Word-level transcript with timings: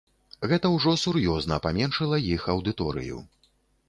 Гэта 0.51 0.69
ўжо 0.75 0.93
сур'ёзна 1.01 1.59
паменшыла 1.65 2.17
іх 2.37 2.47
аўдыторыю. 2.55 3.21